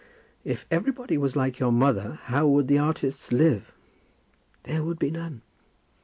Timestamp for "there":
4.63-4.83